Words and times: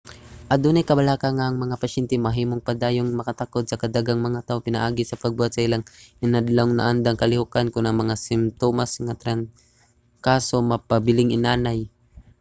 adunay 0.55 0.87
kabalaka 0.89 1.27
nga 1.35 1.45
ang 1.47 1.57
mga 1.63 1.79
pasyente 1.83 2.13
mahimong 2.21 2.65
padayong 2.67 3.11
makatakod 3.19 3.63
sa 3.67 3.81
daghang 3.95 4.21
mga 4.27 4.43
tawo 4.47 4.59
pinaagi 4.67 5.03
sa 5.05 5.19
pagbuhat 5.23 5.51
sa 5.53 5.65
ilang 5.67 5.83
inadlawng 6.25 6.73
naandang 6.75 7.19
kalihokan 7.23 7.67
kon 7.73 7.85
ang 7.87 7.97
mga 8.03 8.15
simtomas 8.27 8.91
sa 9.07 9.15
trangkaso 9.21 10.55
magpabiling 10.71 11.29
inanay 11.37 11.79